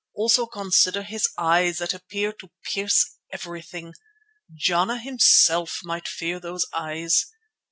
[0.15, 3.93] Also consider his eyes that appear to pierce everything.
[4.51, 7.27] Jana himself might fear those eyes.